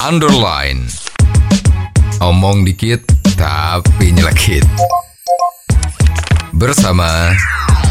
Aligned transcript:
underline. 0.00 0.88
Omong 2.24 2.64
dikit 2.64 3.04
tapi 3.36 4.16
nyelekit. 4.16 4.64
Bersama 6.56 7.36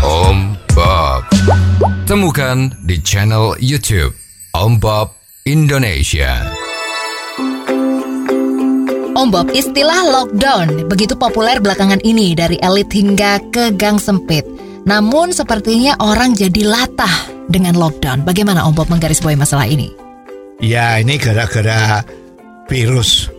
Om 0.01 0.57
Bob. 0.73 1.29
Temukan 2.09 2.73
di 2.81 2.97
channel 3.05 3.53
YouTube 3.61 4.17
Om 4.57 4.81
Bob 4.81 5.13
Indonesia. 5.45 6.49
Om 9.13 9.29
Bob, 9.29 9.53
istilah 9.53 10.09
lockdown 10.09 10.89
begitu 10.89 11.13
populer 11.13 11.61
belakangan 11.61 12.01
ini 12.01 12.33
dari 12.33 12.57
elit 12.65 12.89
hingga 12.89 13.37
ke 13.53 13.69
gang 13.77 14.01
sempit. 14.01 14.49
Namun 14.89 15.29
sepertinya 15.29 15.93
orang 16.01 16.33
jadi 16.33 16.65
latah 16.65 17.29
dengan 17.45 17.77
lockdown. 17.77 18.25
Bagaimana 18.25 18.65
Om 18.65 18.73
Bob 18.73 18.89
menggarisbawahi 18.89 19.37
masalah 19.37 19.69
ini? 19.69 20.08
Ya 20.59 20.99
ini 20.99 21.15
gara-gara 21.15 22.03
virus 22.67 23.31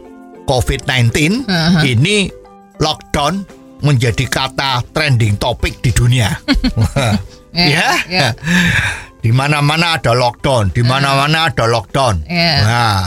COVID-19 0.48 1.44
Aha. 1.46 1.84
ini 1.84 2.32
lockdown 2.80 3.44
menjadi 3.84 4.24
kata 4.26 4.82
trending 4.90 5.36
topik 5.36 5.78
di 5.84 5.92
dunia. 5.92 6.32
ya, 7.54 7.88
ya. 8.08 8.28
di 9.20 9.30
mana-mana 9.30 10.00
ada 10.00 10.16
lockdown, 10.16 10.72
di 10.72 10.80
mana-mana 10.80 11.52
ada 11.52 11.68
lockdown. 11.68 12.24
Ya. 12.24 12.54
Nah, 12.64 13.00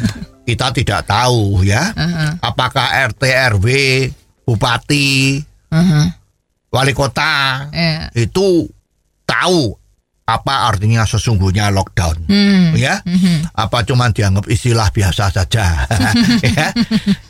kita 0.48 0.72
tidak 0.72 1.04
tahu 1.06 1.62
ya, 1.62 1.92
Aha. 1.92 2.40
apakah 2.40 3.12
RT 3.12 3.22
RW, 3.56 3.66
bupati, 4.48 5.38
Aha. 5.70 6.08
wali 6.72 6.92
kota 6.96 7.68
itu 8.16 8.66
tahu 9.28 9.77
apa 10.28 10.68
artinya 10.68 11.08
sesungguhnya 11.08 11.72
lockdown. 11.72 12.28
Hmm. 12.28 12.76
ya? 12.76 13.00
Apa 13.56 13.80
cuman 13.88 14.12
dianggap 14.12 14.44
istilah 14.52 14.92
biasa 14.92 15.32
saja? 15.32 15.88
Ya? 16.44 16.68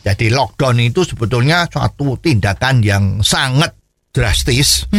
Jadi 0.03 0.35
lockdown 0.35 0.83
itu 0.83 1.07
sebetulnya 1.07 1.71
suatu 1.71 2.19
tindakan 2.19 2.83
yang 2.83 3.05
sangat 3.23 3.79
drastis. 4.11 4.91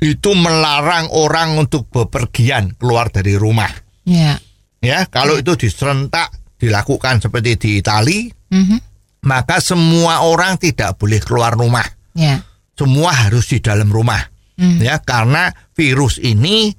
Itu 0.00 0.32
melarang 0.32 1.12
orang 1.12 1.60
untuk 1.60 1.92
bepergian 1.92 2.80
keluar 2.80 3.12
dari 3.12 3.36
rumah. 3.36 3.68
Ya. 4.08 4.36
ya 4.80 5.04
kalau 5.08 5.36
itu 5.36 5.52
diserentak 5.56 6.32
dilakukan 6.60 7.20
seperti 7.24 7.56
di 7.56 7.70
Itali 7.80 8.28
Mhm. 8.52 8.76
maka 9.24 9.56
semua 9.60 10.24
orang 10.24 10.56
tidak 10.60 10.96
boleh 10.96 11.20
keluar 11.20 11.52
rumah. 11.52 11.84
Ya. 12.16 12.40
semua 12.74 13.12
harus 13.14 13.52
di 13.52 13.60
dalam 13.60 13.86
rumah. 13.92 14.20
Ya 14.56 15.02
karena 15.02 15.50
virus 15.74 16.22
ini 16.22 16.70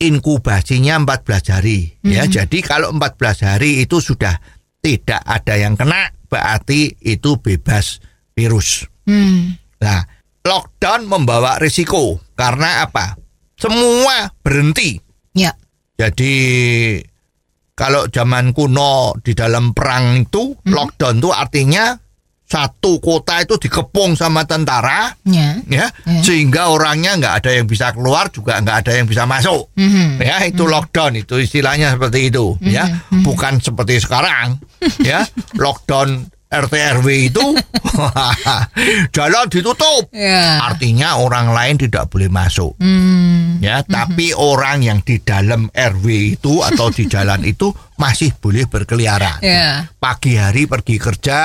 inkubasinya 0.00 0.96
14 1.04 1.54
hari. 1.54 1.94
Ya 2.00 2.24
jadi 2.24 2.58
kalau 2.64 2.90
14 2.96 3.46
hari 3.46 3.84
itu 3.84 4.00
sudah 4.00 4.40
tidak 4.80 5.20
ada 5.28 5.54
yang 5.60 5.76
kena 5.76 6.10
berarti 6.26 6.96
itu 7.04 7.36
bebas 7.38 8.00
virus. 8.32 8.88
Hmm. 9.04 9.58
nah 9.80 10.00
lockdown 10.46 11.04
membawa 11.04 11.60
risiko. 11.60 12.20
Karena 12.32 12.84
apa? 12.88 13.16
Semua 13.60 14.32
berhenti. 14.40 14.96
Ya. 15.36 15.52
jadi 16.00 16.34
kalau 17.76 18.10
zaman 18.10 18.50
kuno 18.56 19.14
di 19.22 19.32
dalam 19.32 19.72
perang 19.76 20.26
itu 20.26 20.58
lockdown 20.66 21.22
itu 21.22 21.30
artinya 21.30 21.94
satu 22.50 22.98
kota 22.98 23.38
itu 23.40 23.54
dikepung 23.56 24.18
sama 24.18 24.42
tentara 24.42 25.14
Ya. 25.22 25.54
ya. 25.70 25.86
Ya. 26.02 26.18
sehingga 26.20 26.66
orangnya 26.66 27.14
nggak 27.14 27.34
ada 27.38 27.50
yang 27.54 27.70
bisa 27.70 27.94
keluar 27.94 28.26
juga 28.28 28.58
nggak 28.58 28.76
ada 28.82 28.92
yang 28.98 29.06
bisa 29.06 29.22
masuk. 29.22 29.70
Mhm. 29.78 30.18
ya 30.18 30.42
itu 30.42 30.66
lockdown 30.66 31.14
itu 31.14 31.38
istilahnya 31.38 31.94
seperti 31.94 32.26
itu 32.26 32.58
ya. 32.60 32.90
Bukan 33.22 33.62
seperti 33.62 34.02
sekarang 34.02 34.58
ya. 35.00 35.22
Lockdown 35.62 36.26
RT 36.50 36.74
RW 36.98 37.06
itu 37.30 37.44
jalan 39.16 39.46
ditutup 39.46 40.10
Ya. 40.10 40.58
artinya 40.60 41.16
orang 41.16 41.54
lain 41.54 41.78
tidak 41.78 42.10
boleh 42.10 42.26
masuk 42.26 42.74
Hmm. 42.76 43.62
ya 43.62 43.80
tapi 43.82 44.34
orang 44.34 44.82
yang 44.82 44.98
di 45.00 45.22
dalam 45.22 45.70
RW 45.70 46.06
itu 46.34 46.58
atau 46.60 46.90
di 46.90 47.06
jalan 47.12 47.42
itu 47.42 47.70
masih 47.94 48.34
boleh 48.34 48.66
berkeliaran 48.66 49.38
Ya. 49.40 49.86
pagi 49.96 50.34
hari 50.34 50.64
pergi 50.64 50.96
kerja, 50.96 51.40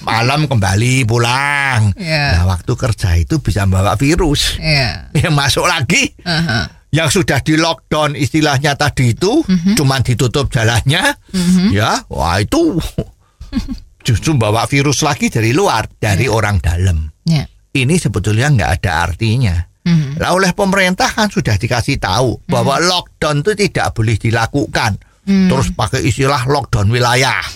malam 0.00 0.48
kembali 0.48 1.04
pulang. 1.04 1.92
Ya. 1.94 2.40
Nah, 2.40 2.44
waktu 2.48 2.72
kerja 2.72 3.14
itu 3.14 3.36
bisa 3.38 3.68
bawa 3.68 3.94
virus. 3.94 4.56
Ya. 4.56 5.12
Ya 5.12 5.28
masuk 5.28 5.68
lagi. 5.68 6.16
Aha. 6.24 6.72
Yang 6.88 7.20
sudah 7.20 7.44
di 7.44 7.60
lockdown 7.60 8.16
istilahnya 8.16 8.72
tadi 8.74 9.12
itu, 9.12 9.44
cuman 9.76 10.00
ditutup 10.00 10.48
jalannya, 10.48 11.04
ya, 11.68 12.00
wah 12.08 12.40
itu 12.40 12.80
justru 14.06 14.38
bawa 14.38 14.64
virus 14.70 15.02
lagi 15.02 15.26
dari 15.28 15.50
luar, 15.50 15.90
dari 15.98 16.30
orang 16.30 16.62
dalam. 16.62 17.10
Ya. 17.26 17.44
Ini 17.76 17.98
sebetulnya 17.98 18.48
nggak 18.48 18.70
ada 18.80 18.92
artinya. 19.10 19.56
Mhm. 19.86 20.18
Lah 20.18 20.34
oleh 20.34 20.50
pemerintah 20.50 21.10
kan 21.10 21.30
sudah 21.30 21.54
dikasih 21.54 22.02
tahu 22.02 22.42
bahwa 22.50 22.82
lockdown 22.82 23.42
itu 23.46 23.52
tidak 23.68 23.94
boleh 23.94 24.18
dilakukan. 24.18 24.98
Terus 25.26 25.74
pakai 25.74 26.06
istilah 26.06 26.46
lockdown 26.46 26.86
wilayah. 26.86 27.42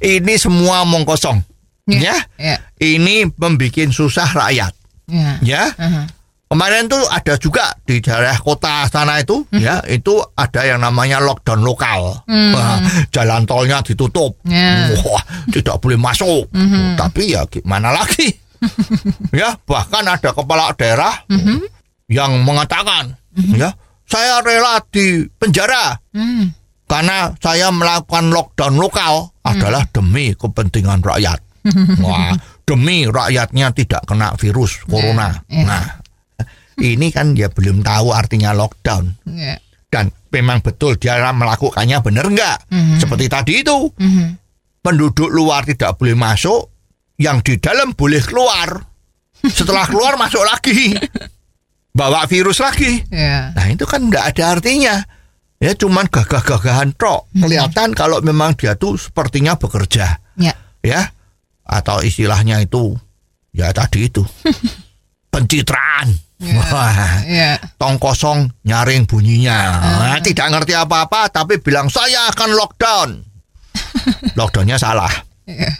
Ini 0.00 0.34
semua 0.40 0.88
omong 0.88 1.04
kosong. 1.04 1.36
Ya. 1.84 2.16
Ya. 2.16 2.16
Ya. 2.40 2.56
Ini 2.80 3.28
membuat 3.36 3.92
susah 3.92 4.24
rakyat. 4.32 4.72
Ya. 5.06 5.36
Ya. 5.44 5.62
Aha. 5.76 6.08
Kemarin 6.46 6.86
tuh 6.86 7.02
ada 7.10 7.34
juga 7.36 7.74
di 7.82 7.98
daerah 7.98 8.38
kota 8.38 8.86
sana 8.86 9.18
itu, 9.18 9.42
ya, 9.50 9.82
itu 9.90 10.14
ada 10.38 10.62
yang 10.62 10.78
namanya 10.78 11.18
lockdown 11.18 11.58
lokal. 11.58 12.22
Wah, 12.22 12.78
jalan 13.10 13.42
tolnya 13.42 13.82
ditutup. 13.82 14.38
Ya. 14.46 14.94
Wah, 15.02 15.22
tidak 15.50 15.82
boleh 15.82 15.98
masuk. 15.98 16.46
Tapi 16.94 17.34
ya 17.34 17.42
gimana 17.50 17.90
lagi? 17.90 18.30
ya, 19.34 19.58
bahkan 19.66 20.06
ada 20.06 20.30
kepala 20.30 20.70
daerah 20.78 21.18
yang 22.06 22.38
mengatakan, 22.46 23.18
ya, 23.34 23.74
saya 24.06 24.38
rela 24.38 24.78
di 24.86 25.26
penjara 25.42 25.98
Hmm. 26.14 26.54
karena 26.86 27.34
saya 27.42 27.74
melakukan 27.74 28.30
lockdown 28.30 28.78
lokal 28.78 29.34
adalah 29.42 29.82
demi 29.90 30.30
kepentingan 30.38 31.02
rakyat. 31.02 31.42
Wah, 32.06 32.38
demi 32.62 33.10
rakyatnya 33.10 33.74
tidak 33.74 34.06
kena 34.06 34.38
virus 34.38 34.78
corona. 34.86 35.42
ya. 35.50 35.66
Nah, 35.66 35.84
ini 36.76 37.08
kan 37.08 37.32
dia 37.32 37.48
belum 37.48 37.80
tahu 37.80 38.12
artinya 38.12 38.52
lockdown 38.52 39.16
Ya. 39.26 39.56
dan 39.88 40.12
memang 40.28 40.60
betul 40.60 40.96
dia 40.96 41.16
melakukannya 41.32 42.00
benar 42.00 42.28
nggak? 42.28 42.56
Seperti 43.00 43.26
tadi 43.26 43.52
itu, 43.64 43.88
Mhm. 43.96 44.36
penduduk 44.84 45.28
luar 45.28 45.64
tidak 45.64 45.96
boleh 45.96 46.12
masuk, 46.12 46.68
yang 47.16 47.40
di 47.40 47.56
dalam 47.56 47.96
boleh 47.96 48.20
keluar. 48.20 48.84
Setelah 49.40 49.88
keluar 49.92 50.20
masuk 50.20 50.44
lagi, 50.44 50.92
bawa 51.90 52.28
virus 52.28 52.60
lagi. 52.60 53.00
Ya. 53.08 53.56
Nah 53.56 53.66
itu 53.66 53.88
kan 53.88 54.04
nggak 54.04 54.36
ada 54.36 54.60
artinya. 54.60 55.00
Ya 55.56 55.72
cuman 55.72 56.04
gagah-gagahan 56.06 56.92
tok. 56.92 57.32
Kelihatan 57.32 57.96
kalau 57.96 58.20
memang 58.20 58.52
dia 58.52 58.76
tuh 58.76 59.00
sepertinya 59.00 59.56
bekerja. 59.56 60.20
Ya. 60.36 60.52
Ya. 60.84 61.16
Atau 61.64 62.04
istilahnya 62.04 62.60
itu 62.60 62.92
ya 63.56 63.72
tadi 63.72 64.12
itu. 64.12 64.20
Pencitraan. 65.32 66.12
Wah, 66.36 67.24
Ya. 67.24 67.56
tong 67.80 67.96
kosong 67.96 68.52
nyaring 68.62 69.08
bunyinya. 69.08 69.56
Nah, 69.80 70.18
tidak 70.20 70.52
ngerti 70.52 70.76
apa-apa 70.76 71.32
tapi 71.32 71.56
bilang 71.58 71.88
saya 71.88 72.28
akan 72.28 72.50
lockdown. 72.52 73.08
Lockdownnya 74.38 74.76
salah. 74.76 75.08
Ya. 75.48 75.72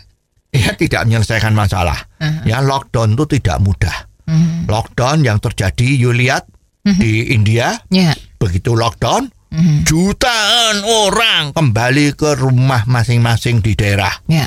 Ya 0.48 0.72
tidak 0.72 1.04
menyelesaikan 1.04 1.52
masalah. 1.52 2.08
Ya 2.48 2.64
lockdown 2.64 3.12
itu 3.12 3.36
tidak 3.36 3.60
mudah. 3.60 4.08
Mhm. 4.24 4.64
Lockdown 4.64 5.20
yang 5.20 5.36
terjadi 5.36 5.84
you 5.84 6.10
lihat 6.10 6.48
di 6.82 7.34
India 7.34 7.76
Ya. 7.92 8.16
begitu 8.40 8.72
lockdown 8.72 9.28
Mhm. 9.52 9.84
jutaan 9.84 10.80
orang 10.82 11.52
kembali 11.52 12.16
ke 12.16 12.32
rumah 12.34 12.86
masing-masing 12.86 13.60
di 13.60 13.74
daerah 13.74 14.14
Ya. 14.26 14.46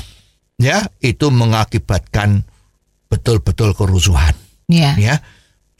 ya 0.56 0.88
itu 0.98 1.28
mengakibatkan 1.28 2.42
betul-betul 3.06 3.72
kerusuhan 3.72 4.32
Ya. 4.66 4.96
ya 4.96 5.14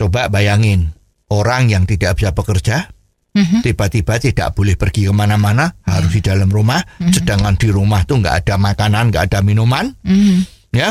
coba 0.00 0.32
bayangin 0.32 0.96
orang 1.28 1.68
yang 1.68 1.84
tidak 1.84 2.16
bisa 2.16 2.32
bekerja 2.32 2.88
Mhm. 3.30 3.62
tiba-tiba 3.62 4.18
tidak 4.18 4.58
boleh 4.58 4.74
pergi 4.74 5.06
ke 5.06 5.14
mana-mana 5.14 5.70
harus 5.86 6.10
di 6.10 6.18
dalam 6.18 6.50
rumah 6.50 6.82
sedangkan 6.98 7.54
di 7.54 7.70
rumah 7.70 8.02
tuh 8.02 8.18
nggak 8.18 8.42
ada 8.42 8.58
makanan 8.58 9.14
nggak 9.14 9.30
ada 9.30 9.38
minuman 9.38 9.86
Mhm. 10.02 10.42
ya 10.74 10.90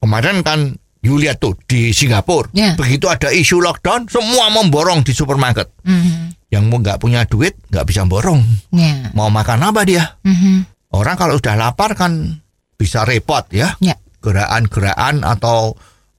kemarin 0.00 0.40
kan 0.40 0.72
you 1.04 1.20
lihat 1.20 1.36
tuh 1.36 1.52
di 1.68 1.92
Singapura 1.92 2.48
Ya. 2.56 2.72
begitu 2.72 3.10
ada 3.12 3.28
isu 3.28 3.60
lockdown 3.60 4.08
semua 4.08 4.48
memborong 4.48 5.04
di 5.04 5.12
supermarket 5.12 5.68
Mhm. 5.84 6.40
yang 6.48 6.72
mau 6.72 6.80
nggak 6.80 6.96
punya 6.96 7.28
duit 7.28 7.52
nggak 7.68 7.84
bisa 7.84 8.08
borong 8.08 8.40
Ya. 8.72 9.12
mau 9.12 9.28
makan 9.28 9.68
apa 9.68 9.84
dia 9.84 10.16
Mhm. 10.24 10.64
orang 10.96 11.20
kalau 11.20 11.36
sudah 11.36 11.52
lapar 11.52 11.92
kan 11.92 12.40
bisa 12.80 13.04
repot 13.04 13.44
ya 13.52 13.76
Ya. 13.84 13.92
gerakan-gerakan 14.24 15.20
atau 15.20 15.76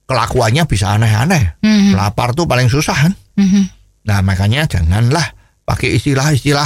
kelakuannya 0.09 0.65
bisa 0.65 0.97
aneh-aneh 0.97 1.61
Mhm. 1.61 1.94
lapar 1.94 2.33
tuh 2.33 2.44
paling 2.44 2.65
susah 2.65 2.97
kan 2.97 3.13
Mhm. 3.38 3.63
nah 4.03 4.19
makanya 4.19 4.65
janganlah 4.65 5.29
pakai 5.63 5.94
istilah-istilah 5.95 6.65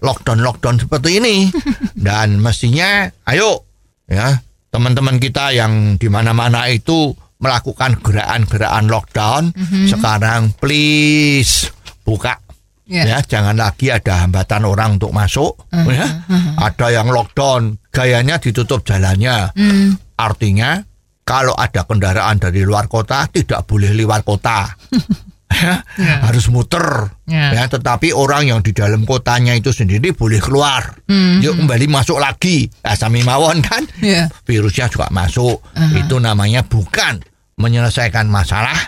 lockdown-lockdown 0.00 0.80
seperti 0.80 1.20
ini. 1.20 1.36
Dan 1.94 2.40
mestinya 2.40 3.06
ayo 3.28 3.62
ya 4.08 4.42
teman-teman 4.68 5.16
kita 5.16 5.52
yang 5.52 5.94
di 5.94 6.08
mana-mana 6.08 6.66
itu 6.66 7.12
melakukan 7.38 8.00
gerakan-gerakan 8.00 8.86
lockdown 8.86 9.42
sekarang 9.86 10.50
please 10.56 11.68
buka 12.02 12.36
Ya. 12.84 13.06
ya 13.06 13.18
jangan 13.22 13.54
lagi 13.54 13.86
ada 13.86 14.26
hambatan 14.26 14.66
orang 14.66 14.98
untuk 14.98 15.14
masuk 15.14 15.54
ya 15.86 16.26
ada 16.58 16.86
yang 16.90 17.06
lockdown 17.06 17.78
gayanya 17.88 18.42
ditutup 18.42 18.82
jalannya 18.82 19.54
Hmm. 19.54 19.94
artinya 20.16 20.82
kalau 21.30 21.54
ada 21.54 21.86
kendaraan 21.86 22.42
dari 22.42 22.66
luar 22.66 22.90
kota 22.90 23.30
tidak 23.30 23.62
boleh 23.70 23.94
lewat 23.94 24.26
kota. 24.26 24.66
Ya, 25.50 25.82
harus 26.30 26.46
muter. 26.46 27.10
Ya. 27.26 27.50
ya 27.50 27.66
tetapi 27.66 28.14
orang 28.14 28.46
yang 28.46 28.62
di 28.62 28.70
dalam 28.70 29.02
kotanya 29.02 29.50
itu 29.58 29.74
sendiri 29.74 30.14
boleh 30.14 30.38
keluar. 30.38 31.02
Yuk 31.42 31.58
kembali 31.58 31.90
masuk 31.90 32.22
lagi. 32.22 32.70
Nah, 32.86 32.94
sami 32.94 33.26
mawon 33.26 33.58
kan? 33.58 33.82
Ya. 33.98 34.30
virusnya 34.46 34.86
juga 34.86 35.10
masuk. 35.10 35.58
Itu 35.98 36.22
namanya 36.22 36.62
bukan 36.62 37.18
menyelesaikan 37.58 38.30
masalah 38.30 38.78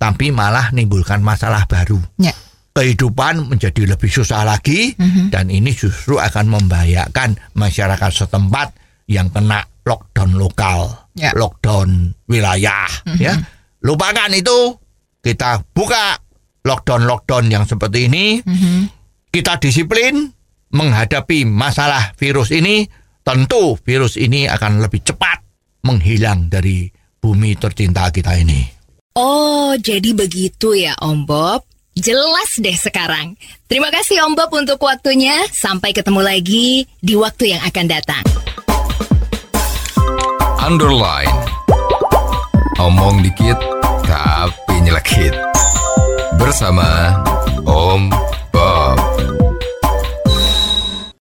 tapi 0.00 0.32
malah 0.32 0.72
nimbulkan 0.72 1.20
masalah 1.20 1.68
baru. 1.68 2.00
Ya. 2.16 2.32
kehidupan 2.72 3.52
menjadi 3.52 3.84
lebih 3.84 4.08
susah 4.08 4.40
lagi 4.48 4.96
dan 5.28 5.52
ini 5.52 5.76
justru 5.76 6.16
akan 6.16 6.48
membahayakan 6.48 7.36
masyarakat 7.52 8.10
setempat 8.24 8.72
yang 9.04 9.28
kena 9.28 9.68
lockdown 9.86 10.34
lokal, 10.34 11.08
Ya. 11.14 11.30
lockdown 11.32 12.12
wilayah, 12.26 12.90
ya. 13.16 13.38
Lupakan 13.80 14.34
itu. 14.34 14.74
Kita 15.22 15.58
buka 15.74 16.18
lockdown-lockdown 16.62 17.50
yang 17.50 17.64
seperti 17.66 18.06
ini. 18.06 18.38
Kita 19.30 19.58
disiplin 19.58 20.30
menghadapi 20.70 21.46
masalah 21.46 22.14
virus 22.14 22.50
ini. 22.50 22.86
Tentu 23.22 23.74
virus 23.82 24.14
ini 24.14 24.46
akan 24.46 24.78
lebih 24.78 25.02
cepat 25.02 25.42
menghilang 25.82 26.46
dari 26.46 26.86
bumi 27.18 27.58
tercinta 27.58 28.06
kita 28.14 28.38
ini. 28.38 28.62
Oh, 29.18 29.74
jadi 29.74 30.14
begitu 30.14 30.78
ya 30.78 30.94
Om 31.02 31.26
Bob. 31.26 31.66
Jelas 31.96 32.60
deh 32.60 32.76
sekarang. 32.76 33.34
Terima 33.66 33.90
kasih 33.90 34.22
Om 34.30 34.38
Bob 34.38 34.54
untuk 34.54 34.78
waktunya. 34.78 35.42
Sampai 35.50 35.90
ketemu 35.90 36.22
lagi 36.22 36.86
di 37.02 37.14
waktu 37.18 37.56
yang 37.56 37.62
akan 37.66 37.86
datang. 37.90 38.22
Underline. 40.66 41.30
Omong 42.82 43.22
dikit 43.22 43.54
tapi 44.02 44.82
nyelekit. 44.82 45.30
Bersama 46.42 47.14
Om 47.62 48.10